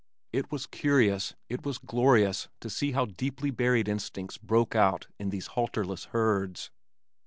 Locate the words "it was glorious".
1.47-2.47